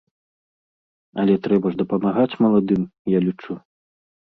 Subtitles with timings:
[1.23, 2.81] Але трэба ж дапамагаць маладым,
[3.17, 3.53] я лічу.